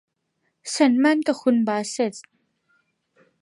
[0.75, 2.13] ฉันหมั้นกับคุณบาสเส็ต